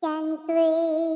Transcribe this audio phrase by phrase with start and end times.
[0.00, 1.07] 面对。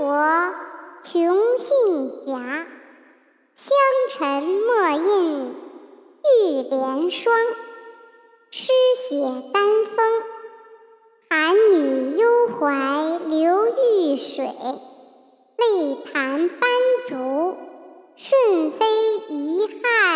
[0.00, 0.16] 国
[1.02, 2.66] 穷姓贾，
[3.54, 3.76] 香
[4.08, 5.54] 尘墨印
[6.24, 7.34] 玉莲霜。
[8.50, 8.72] 诗
[9.10, 9.20] 写
[9.52, 10.22] 丹枫，
[11.28, 14.46] 寒女幽怀流玉水。
[15.58, 16.70] 泪弹斑
[17.06, 17.58] 竹，
[18.16, 18.86] 顺飞
[19.28, 20.09] 遗憾。